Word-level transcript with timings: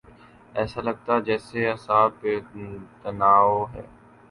ایسا 0.57 0.79
لگتاہے 0.87 1.21
جیسے 1.27 1.57
اعصاب 1.69 2.09
پہ 2.19 2.31
تناؤ 3.01 3.57
ہے۔ 3.73 3.83